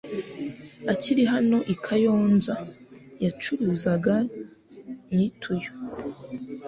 [0.93, 2.55] akiri hano i Kayonza
[3.23, 4.15] yacuruzaga
[5.15, 5.71] mituyu